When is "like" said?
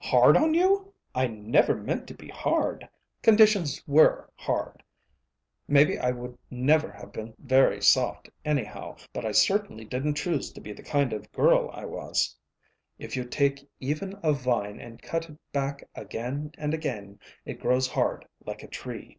18.46-18.62